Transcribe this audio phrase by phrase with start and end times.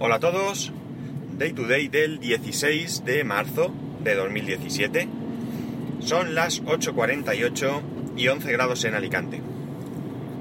[0.00, 0.72] Hola a todos,
[1.38, 5.06] Day to Day del 16 de marzo de 2017.
[6.00, 7.80] Son las 8.48
[8.16, 9.40] y 11 grados en Alicante.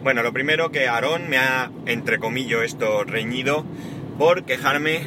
[0.02, 3.64] Bueno, lo primero que Aarón me ha, entre comillas, esto reñido
[4.18, 5.02] por quejarme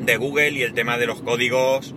[0.00, 1.94] de Google y el tema de los códigos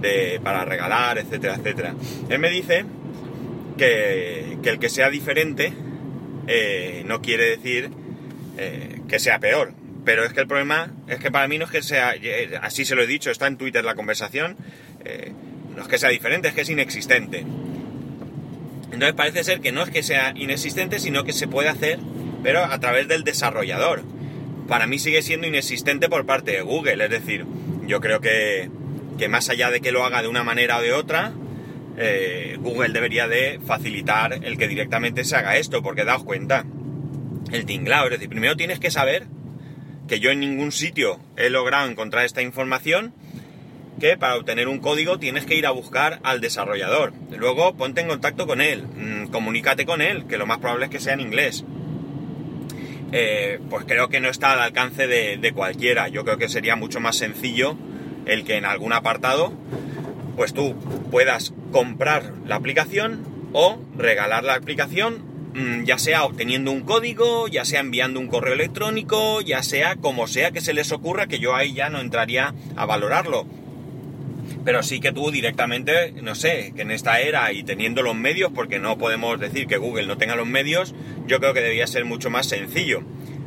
[0.00, 1.94] de, para regalar, etcétera, etcétera.
[2.30, 2.86] Él me dice
[3.76, 5.74] que, que el que sea diferente
[6.46, 7.90] eh, no quiere decir
[8.56, 9.74] eh, que sea peor.
[10.08, 12.86] Pero es que el problema es que para mí no es que sea, eh, así
[12.86, 14.56] se lo he dicho, está en Twitter la conversación,
[15.76, 17.44] no es que sea diferente, es que es inexistente.
[18.84, 21.98] Entonces parece ser que no es que sea inexistente, sino que se puede hacer,
[22.42, 24.02] pero a través del desarrollador.
[24.66, 27.44] Para mí sigue siendo inexistente por parte de Google, es decir,
[27.86, 28.70] yo creo que,
[29.18, 31.34] que más allá de que lo haga de una manera o de otra,
[31.98, 36.64] eh, Google debería de facilitar el que directamente se haga esto, porque daos cuenta,
[37.52, 39.26] el tinglado, es decir, primero tienes que saber
[40.08, 43.12] que yo en ningún sitio he logrado encontrar esta información,
[44.00, 47.12] que para obtener un código tienes que ir a buscar al desarrollador.
[47.36, 50.90] Luego ponte en contacto con él, mm, comunícate con él, que lo más probable es
[50.90, 51.64] que sea en inglés.
[53.12, 56.08] Eh, pues creo que no está al alcance de cualquiera.
[56.08, 57.76] Yo creo que sería mucho más sencillo
[58.26, 59.54] el que en algún apartado
[60.38, 60.76] pues tú
[61.10, 65.24] puedas comprar la aplicación o regalar la aplicación,
[65.84, 70.50] ya sea obteniendo un código, ya sea enviando un correo electrónico, ya sea como sea
[70.50, 73.46] que se les ocurra, que yo ahí ya no entraría a valorarlo.
[74.64, 78.52] Pero sí que tú directamente, no sé, que en esta era y teniendo los medios,
[78.54, 80.94] porque no podemos decir que Google no tenga los medios,
[81.26, 83.02] yo creo que debería ser mucho más sencillo.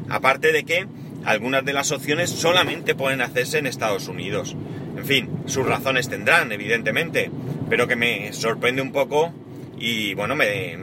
[0.10, 0.88] Aparte de que
[1.24, 4.56] algunas de las opciones solamente pueden hacerse en Estados Unidos.
[4.98, 7.32] En fin, sus razones tendrán, evidentemente,
[7.70, 9.34] pero que me sorprende un poco
[9.82, 10.78] y bueno, me,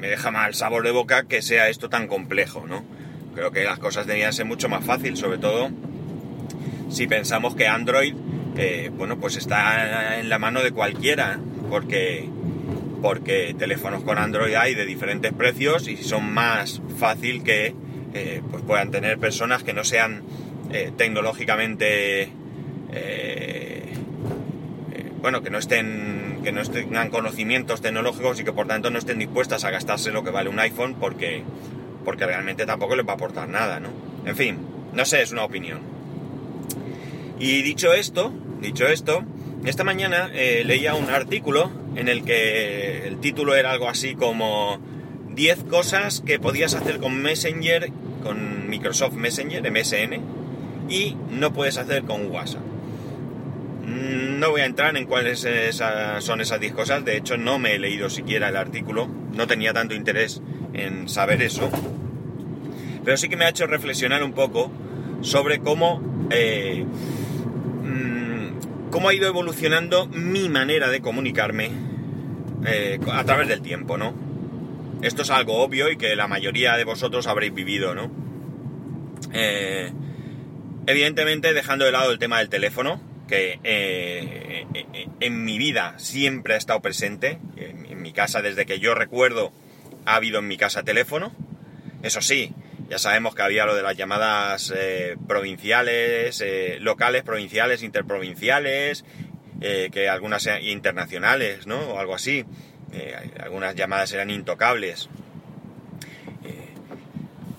[0.00, 2.82] deja mal sabor de boca que sea esto tan complejo, ¿no?
[3.34, 5.70] Creo que las cosas deberían ser mucho más fácil, sobre todo
[6.88, 8.14] si pensamos que Android,
[8.56, 12.30] eh, bueno, pues está en la mano de cualquiera, porque,
[13.02, 17.74] porque teléfonos con Android hay de diferentes precios y son más fácil que
[18.14, 20.22] eh, pues puedan tener personas que no sean
[20.72, 22.32] eh, tecnológicamente
[25.20, 29.18] bueno, que no estén, que no tengan conocimientos tecnológicos y que por tanto no estén
[29.18, 31.42] dispuestas a gastarse lo que vale un iPhone porque,
[32.04, 33.88] porque realmente tampoco les va a aportar nada, ¿no?
[34.24, 34.58] En fin,
[34.92, 35.80] no sé, es una opinión.
[37.38, 39.24] Y dicho esto, dicho esto,
[39.64, 44.78] esta mañana eh, leía un artículo en el que el título era algo así como
[45.34, 47.90] 10 cosas que podías hacer con Messenger,
[48.22, 50.20] con Microsoft Messenger, MSN,
[50.88, 52.69] y no puedes hacer con WhatsApp.
[53.90, 55.46] No voy a entrar en cuáles
[56.20, 59.72] son esas 10 cosas, de hecho no me he leído siquiera el artículo, no tenía
[59.72, 60.40] tanto interés
[60.72, 61.70] en saber eso,
[63.04, 64.70] pero sí que me ha hecho reflexionar un poco
[65.22, 66.84] sobre cómo, eh,
[67.84, 71.70] mm, cómo ha ido evolucionando mi manera de comunicarme
[72.66, 74.14] eh, a través del tiempo, ¿no?
[75.02, 78.10] Esto es algo obvio y que la mayoría de vosotros habréis vivido, ¿no?
[79.32, 79.92] Eh,
[80.86, 86.54] evidentemente dejando de lado el tema del teléfono, que eh, eh, en mi vida siempre
[86.54, 87.38] ha estado presente.
[87.56, 89.52] En, mi casa, desde que yo recuerdo,
[90.06, 91.32] ha habido en mi casa teléfono.
[92.02, 92.54] Eso sí,
[92.88, 96.42] ya sabemos que había lo de las llamadas eh, provinciales,
[96.80, 99.04] locales, provinciales, interprovinciales,
[99.60, 101.78] que algunas internacionales, ¿no?
[101.78, 102.46] O algo así.
[103.38, 105.10] algunas llamadas eran intocables.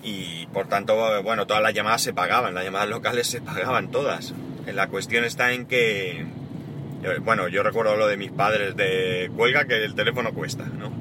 [0.02, 4.34] y por tanto, bueno, todas las llamadas se pagaban, las llamadas locales se pagaban todas.
[4.66, 9.64] La cuestión está en que, eh, bueno, yo recuerdo lo de mis padres de cuelga
[9.64, 10.92] que el teléfono cuesta, ¿no?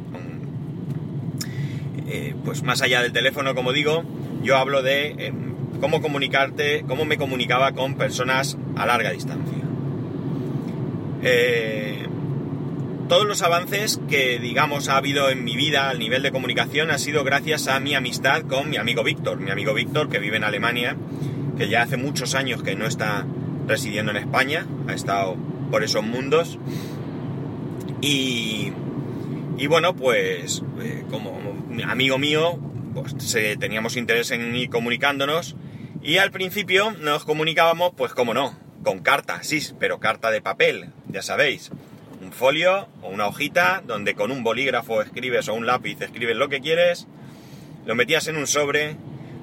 [2.14, 4.04] Eh, pues más allá del teléfono, como digo,
[4.44, 9.64] yo hablo de em, cómo comunicarte, cómo me comunicaba con personas a larga distancia.
[11.24, 12.06] Eh,
[13.08, 16.98] todos los avances que, digamos, ha habido en mi vida al nivel de comunicación ha
[16.98, 19.40] sido gracias a mi amistad con mi amigo Víctor.
[19.40, 20.98] Mi amigo Víctor, que vive en Alemania,
[21.58, 23.26] que ya hace muchos años que no está
[23.68, 25.36] residiendo en España, ha estado
[25.70, 26.60] por esos mundos.
[28.02, 28.72] Y,
[29.58, 31.40] y bueno, pues eh, como
[31.88, 32.60] amigo mío,
[32.94, 33.16] pues
[33.60, 35.56] teníamos interés en ir comunicándonos
[36.04, 40.90] y al principio nos comunicábamos, pues como no, con carta, sí, pero carta de papel,
[41.08, 41.72] ya sabéis.
[42.22, 46.50] Un folio o una hojita donde con un bolígrafo escribes o un lápiz escribes lo
[46.50, 47.08] que quieres,
[47.86, 48.96] lo metías en un sobre,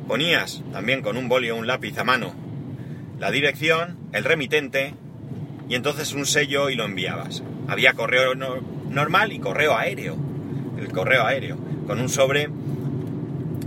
[0.06, 2.47] ponías también con un bolio o un lápiz a mano
[3.18, 4.94] la dirección, el remitente
[5.68, 7.42] y entonces un sello y lo enviabas.
[7.66, 10.16] Había correo normal y correo aéreo.
[10.78, 12.48] El correo aéreo, con un sobre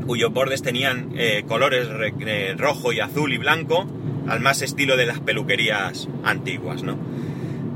[0.05, 1.87] cuyos bordes tenían eh, colores
[2.25, 3.87] eh, rojo y azul y blanco,
[4.27, 6.97] al más estilo de las peluquerías antiguas, ¿no?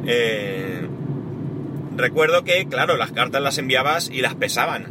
[0.07, 0.87] Eh,
[1.95, 4.87] recuerdo que, claro, las cartas las enviabas y las pesaban.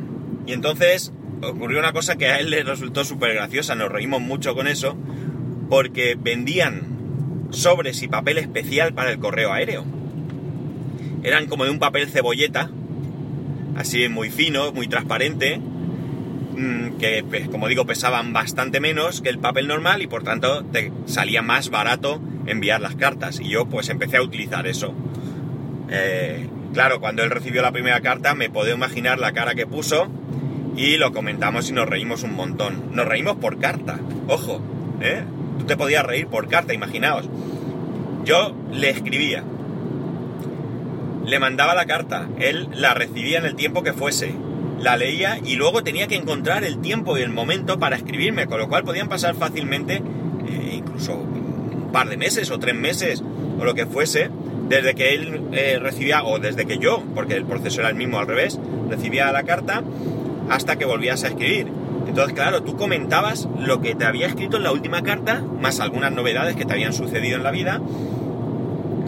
[0.47, 4.55] Y entonces ocurrió una cosa que a él le resultó súper graciosa, nos reímos mucho
[4.55, 4.97] con eso,
[5.69, 9.85] porque vendían sobres y papel especial para el correo aéreo.
[11.23, 12.71] Eran como de un papel cebolleta,
[13.77, 19.39] así muy fino, muy transparente, mm, que pues, como digo pesaban bastante menos que el
[19.39, 23.41] papel normal y por tanto te salía más barato enviar las cartas.
[23.41, 24.95] Y yo pues empecé a utilizar eso.
[25.91, 30.09] Eh, claro, cuando él recibió la primera carta me puedo imaginar la cara que puso
[30.77, 32.95] y lo comentamos y nos reímos un montón.
[32.95, 34.61] Nos reímos por carta, ojo,
[35.01, 35.23] ¿eh?
[35.59, 37.29] Tú te podías reír por carta, imaginaos.
[38.25, 39.45] Yo le escribía,
[41.27, 44.35] le mandaba la carta, él la recibía en el tiempo que fuese,
[44.81, 48.59] la leía y luego tenía que encontrar el tiempo y el momento para escribirme, con
[48.59, 50.03] lo cual podían pasar fácilmente
[50.47, 53.23] eh, incluso un par de meses o tres meses
[53.59, 54.31] o lo que fuese,
[54.69, 58.19] desde que él eh, recibía, o desde que yo, porque el proceso era el mismo
[58.19, 58.59] al revés,
[58.89, 59.83] recibía la carta
[60.49, 61.69] hasta que volvías a escribir.
[62.07, 66.13] Entonces, claro, tú comentabas lo que te había escrito en la última carta, más algunas
[66.13, 67.81] novedades que te habían sucedido en la vida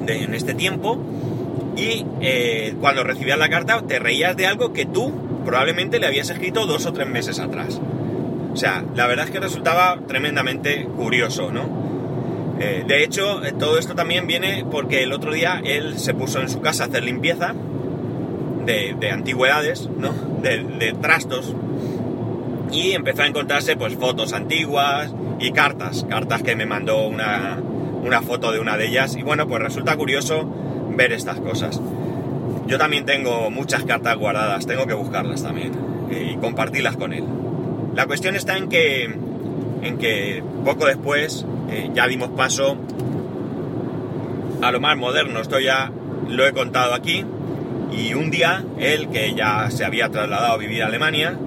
[0.06, 0.98] en este tiempo,
[1.76, 5.12] y eh, cuando recibías la carta te reías de algo que tú
[5.44, 7.80] probablemente le habías escrito dos o tres meses atrás.
[8.52, 11.86] O sea, la verdad es que resultaba tremendamente curioso, ¿no?
[12.58, 16.40] Eh, de hecho, eh, todo esto también viene porque el otro día él se puso
[16.40, 17.54] en su casa a hacer limpieza
[18.64, 20.12] de, antigüedades, ¿no?
[20.42, 21.54] De, trastos.
[22.72, 27.58] Y empezó a encontrarse pues fotos antiguas y cartas, cartas que me mandó una,
[28.02, 29.16] una foto de una de ellas.
[29.16, 30.48] Y bueno, pues resulta curioso
[30.96, 31.80] ver estas cosas.
[32.66, 35.72] Yo también tengo muchas cartas guardadas, tengo que buscarlas también
[36.10, 37.24] eh, y compartirlas con él.
[37.94, 42.76] La cuestión está en que, en que poco después eh, ya dimos paso
[44.62, 45.40] a lo más moderno.
[45.40, 45.92] Esto ya
[46.28, 47.24] lo he contado aquí.
[47.92, 51.38] Y un día, él, que ya se había trasladado a vivir a Alemania,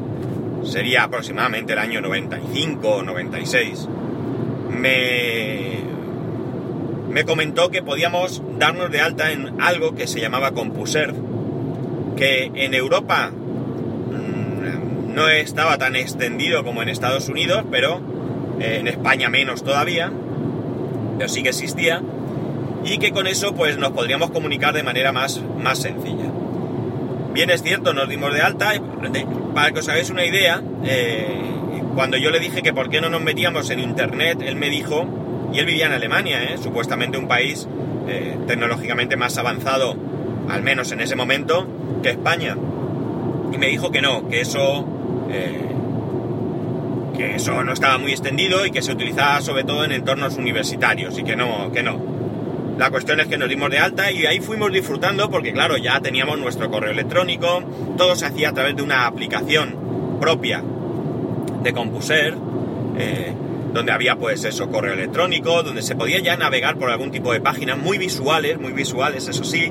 [0.63, 3.87] sería aproximadamente el año 95 o 96,
[4.69, 5.79] me,
[7.09, 11.17] me comentó que podíamos darnos de alta en algo que se llamaba CompuServe,
[12.15, 18.01] que en Europa mm, no estaba tan extendido como en Estados Unidos, pero
[18.59, 20.11] eh, en España menos todavía,
[21.17, 22.01] pero sí que existía,
[22.83, 26.31] y que con eso pues nos podríamos comunicar de manera más, más sencilla.
[27.33, 28.73] Bien es cierto, nos dimos de alta,
[29.59, 31.27] para que os hagáis una idea, eh,
[31.93, 35.05] cuando yo le dije que por qué no nos metíamos en internet, él me dijo
[35.51, 36.57] y él vivía en Alemania, ¿eh?
[36.57, 37.67] supuestamente un país
[38.07, 39.97] eh, tecnológicamente más avanzado,
[40.47, 41.67] al menos en ese momento,
[42.01, 42.55] que España.
[43.51, 44.87] Y me dijo que no, que eso,
[47.17, 51.19] que eso no estaba muy extendido y que se utilizaba sobre todo en entornos universitarios
[51.19, 52.18] y que no, que no.
[52.79, 55.99] La cuestión es que nos dimos de alta y ahí fuimos disfrutando porque claro, ya
[55.99, 57.61] teníamos nuestro correo electrónico,
[57.97, 60.63] todo se hacía a través de una aplicación propia
[61.61, 62.35] de Compuser
[63.73, 67.41] donde había pues eso, correo electrónico, donde se podía ya navegar por algún tipo de
[67.41, 69.69] páginas muy visuales, muy visuales, eso sí,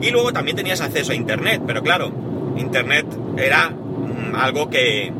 [0.00, 2.12] y luego también tenías acceso a Internet, pero claro,
[2.56, 3.06] Internet
[3.36, 5.12] era mm, algo que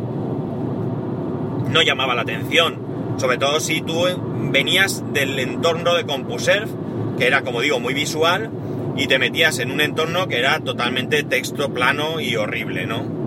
[1.70, 4.04] no llamaba la atención, sobre todo si tú
[4.52, 6.85] venías del entorno de CompuServe,
[7.18, 8.50] que era como digo muy visual,
[8.96, 13.26] y te metías en un entorno que era totalmente texto plano y horrible, ¿no?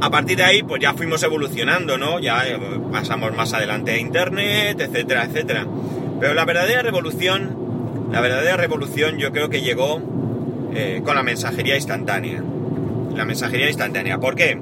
[0.00, 2.20] A partir de ahí, pues ya fuimos evolucionando, ¿no?
[2.20, 2.58] Ya eh,
[2.92, 5.66] pasamos más adelante a Internet, etcétera, etcétera.
[6.20, 10.00] Pero la verdadera revolución, la verdadera revolución yo creo que llegó
[10.74, 12.42] eh, con la mensajería instantánea.
[13.14, 14.18] La mensajería instantánea.
[14.18, 14.58] ¿Por qué?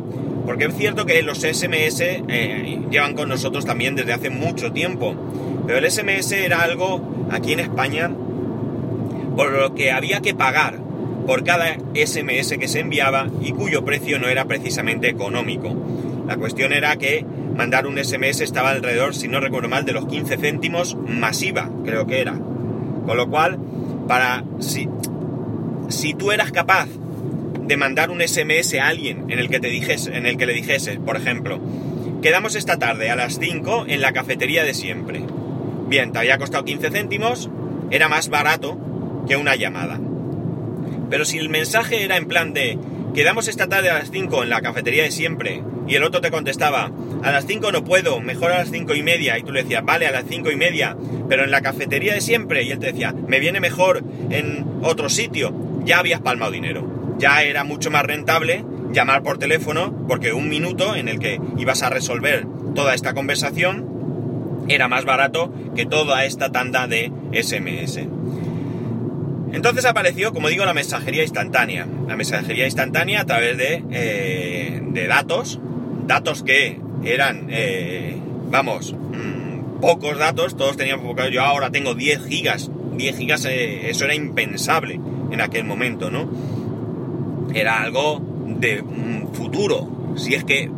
[0.46, 5.14] Porque es cierto que los SMS eh, llevan con nosotros también desde hace mucho tiempo.
[5.66, 8.10] Pero el SMS era algo aquí en España
[9.36, 10.78] por lo que había que pagar
[11.26, 15.74] por cada SMS que se enviaba y cuyo precio no era precisamente económico.
[16.26, 17.24] La cuestión era que
[17.56, 22.06] mandar un SMS estaba alrededor, si no recuerdo mal, de los 15 céntimos masiva, creo
[22.06, 22.34] que era.
[22.34, 23.58] Con lo cual,
[24.08, 24.88] para si,
[25.88, 26.88] si tú eras capaz
[27.66, 30.54] de mandar un SMS a alguien en el que te dijese, en el que le
[30.54, 31.60] dijese, por ejemplo,
[32.22, 35.22] quedamos esta tarde a las 5 en la cafetería de siempre.
[35.86, 37.48] Bien, te había costado 15 céntimos,
[37.90, 38.76] era más barato
[39.28, 40.00] que una llamada.
[41.08, 42.78] Pero si el mensaje era en plan de
[43.14, 46.32] quedamos esta tarde a las 5 en la cafetería de siempre y el otro te
[46.32, 46.90] contestaba
[47.22, 49.84] a las 5 no puedo, mejor a las 5 y media y tú le decías
[49.84, 50.96] vale a las 5 y media,
[51.28, 55.08] pero en la cafetería de siempre y él te decía me viene mejor en otro
[55.08, 60.48] sitio, ya habías palmado dinero, ya era mucho más rentable llamar por teléfono, porque un
[60.48, 63.85] minuto en el que ibas a resolver toda esta conversación
[64.68, 68.00] era más barato que toda esta tanda de SMS.
[69.52, 71.86] Entonces apareció, como digo, la mensajería instantánea.
[72.06, 75.60] La mensajería instantánea a través de, eh, de datos,
[76.06, 78.16] datos que eran, eh,
[78.50, 83.88] vamos, mmm, pocos datos, todos tenían poco, yo ahora tengo 10 gigas, 10 gigas, eh,
[83.88, 86.28] eso era impensable en aquel momento, ¿no?
[87.54, 90.70] Era algo de un futuro, si es que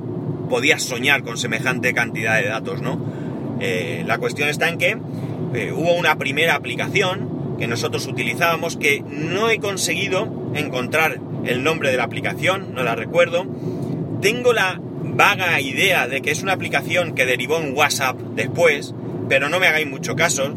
[0.49, 3.18] podías soñar con semejante cantidad de datos, ¿no?
[3.61, 4.97] Eh, la cuestión está en que
[5.55, 11.91] eh, hubo una primera aplicación que nosotros utilizábamos que no he conseguido encontrar el nombre
[11.91, 13.47] de la aplicación, no la recuerdo.
[14.21, 18.95] Tengo la vaga idea de que es una aplicación que derivó en WhatsApp después,
[19.29, 20.55] pero no me hagáis mucho caso.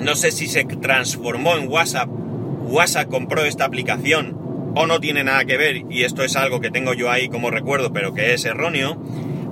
[0.00, 4.38] No sé si se transformó en WhatsApp, WhatsApp compró esta aplicación
[4.76, 7.50] o no tiene nada que ver y esto es algo que tengo yo ahí como
[7.50, 9.02] recuerdo pero que es erróneo.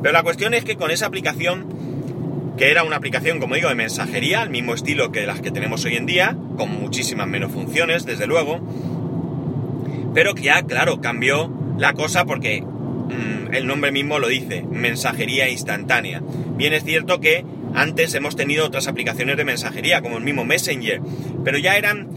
[0.02, 1.66] Pero la cuestión es que con esa aplicación,
[2.56, 5.84] que era una aplicación como digo de mensajería, al mismo estilo que las que tenemos
[5.84, 8.60] hoy en día, con muchísimas menos funciones desde luego,
[10.14, 15.48] pero que ya claro cambió la cosa porque mmm, el nombre mismo lo dice, mensajería
[15.48, 16.22] instantánea.
[16.56, 17.44] Bien es cierto que
[17.74, 21.02] antes hemos tenido otras aplicaciones de mensajería, como el mismo Messenger,
[21.44, 22.08] pero ya eran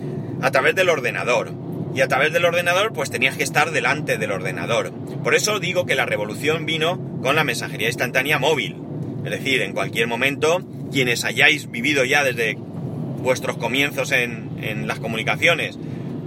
[0.41, 1.51] a través del ordenador.
[1.93, 4.93] Y a través del ordenador, pues tenías que estar delante del ordenador.
[5.23, 8.77] Por eso digo que la revolución vino con la mensajería instantánea móvil.
[9.33, 12.57] Es decir, en cualquier momento, quienes hayáis vivido ya desde
[13.21, 15.77] vuestros comienzos en, las comunicaciones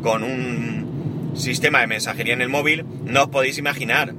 [0.03, 4.15] con un sistema de mensajería en el móvil, no os podéis imaginar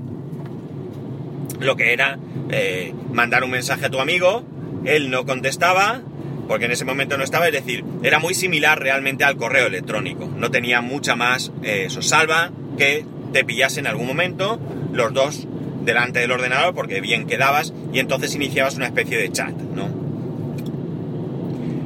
[1.59, 4.43] lo que era eh, mandar un mensaje a tu amigo,
[4.85, 6.01] él no contestaba,
[6.47, 10.29] porque en ese momento no estaba, es decir, era muy similar realmente al correo electrónico,
[10.37, 14.59] no tenía mucha más eh, salva que te pillase en algún momento
[14.91, 15.47] los dos
[15.85, 20.03] delante del ordenador porque bien quedabas y entonces iniciabas una especie de chat, ¿no?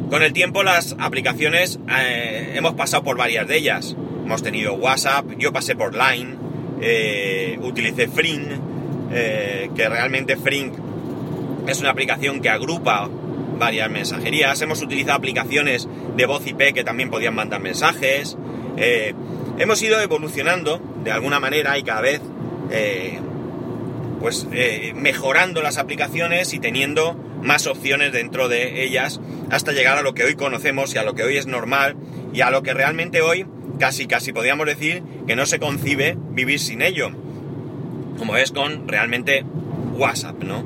[0.10, 3.96] Con el tiempo las aplicaciones eh, hemos pasado por varias de ellas.
[4.26, 6.36] Hemos tenido WhatsApp, yo pasé por Line,
[6.82, 8.48] eh, utilicé Fring,
[9.12, 10.72] eh, que realmente Fring
[11.68, 13.10] es una aplicación que agrupa
[13.60, 14.62] varias mensajerías.
[14.62, 18.38] Hemos utilizado aplicaciones de voz IP que también podían mandar mensajes.
[19.60, 22.22] Hemos ido evolucionando de alguna manera y cada vez
[22.70, 23.20] eh,
[24.20, 29.20] pues eh, mejorando las aplicaciones y teniendo más opciones dentro de ellas
[29.50, 31.96] hasta llegar a lo que hoy conocemos y a lo que hoy es normal
[32.34, 33.46] y a lo que realmente hoy
[33.80, 37.12] casi casi podríamos decir que no se concibe vivir sin ello
[38.18, 39.46] como es con realmente
[39.94, 40.66] WhatsApp, ¿no?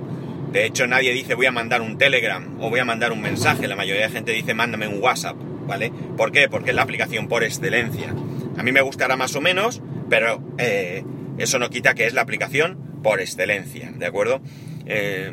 [0.51, 3.67] De hecho, nadie dice voy a mandar un Telegram o voy a mandar un mensaje.
[3.67, 5.35] La mayoría de gente dice mándame un WhatsApp,
[5.67, 5.91] ¿vale?
[6.17, 6.49] ¿Por qué?
[6.49, 8.13] Porque es la aplicación por excelencia.
[8.57, 11.03] A mí me gustará más o menos, pero eh,
[11.37, 14.41] eso no quita que es la aplicación por excelencia, ¿de acuerdo?
[14.85, 15.31] Eh,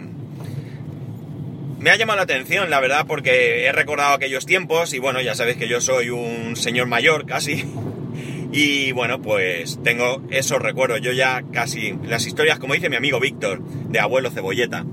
[1.79, 5.35] me ha llamado la atención, la verdad, porque he recordado aquellos tiempos y bueno, ya
[5.35, 7.65] sabéis que yo soy un señor mayor casi.
[8.51, 11.03] Y bueno, pues tengo esos recuerdos.
[11.03, 14.87] Yo ya casi, las historias, como dice mi amigo Víctor, de abuelo cebolleta,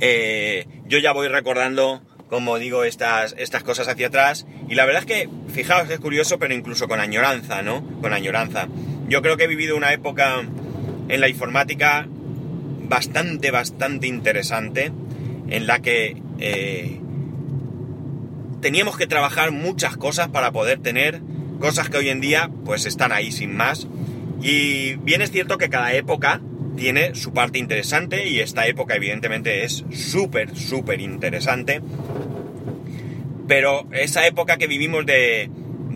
[0.00, 4.46] eh, yo ya voy recordando, como digo, estas, estas cosas hacia atrás.
[4.68, 7.84] Y la verdad es que, fijaos, es curioso, pero incluso con añoranza, ¿no?
[8.00, 8.66] Con añoranza.
[9.08, 10.42] Yo creo que he vivido una época
[11.12, 12.08] en la informática
[12.88, 14.92] bastante, bastante interesante,
[15.50, 16.98] en la que eh,
[18.62, 21.20] teníamos que trabajar muchas cosas para poder tener
[21.60, 23.86] cosas que hoy en día pues están ahí sin más.
[24.40, 26.40] Y bien es cierto que cada época
[26.76, 31.82] tiene su parte interesante y esta época evidentemente es súper, súper interesante.
[33.46, 35.50] Pero esa época que vivimos de,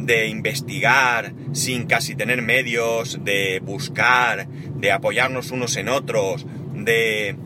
[0.06, 7.36] de investigar sin casi tener medios, de buscar, de apoyarnos unos en otros, de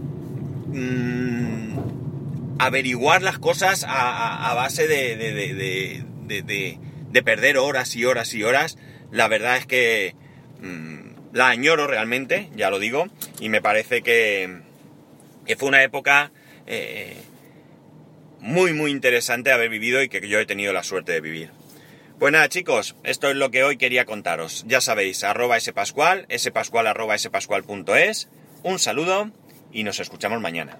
[0.69, 1.79] mmm,
[2.59, 6.05] averiguar las cosas a, base de, de,
[6.43, 6.79] de,
[7.11, 8.76] de, perder horas y horas y horas,
[9.11, 10.14] la verdad es que
[10.61, 13.07] mmm, la añoro realmente, ya lo digo,
[13.40, 14.61] y me parece que,
[15.47, 16.33] que fue una época
[16.67, 17.17] eh,
[18.40, 21.60] muy, muy interesante haber vivido y que yo he tenido la suerte de vivir.
[22.20, 24.62] Pues nada chicos, esto es lo que hoy quería contaros.
[24.66, 28.28] Ya sabéis, arroba spascual, spascual arroba spascual.es,
[28.62, 29.30] un saludo
[29.72, 30.76] y nos escuchamos mañana.